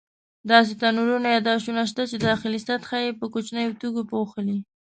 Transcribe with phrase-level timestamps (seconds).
[0.51, 4.57] داسې تنورونه یا داشونه شته چې داخلي سطحه یې په کوچنیو تیږو پوښلې.